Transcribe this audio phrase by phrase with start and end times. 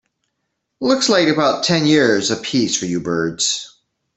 [0.79, 3.71] Looks like about ten years a piece for you birds.